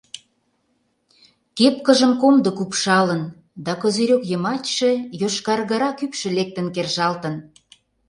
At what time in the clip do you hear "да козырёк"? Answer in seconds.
3.65-4.23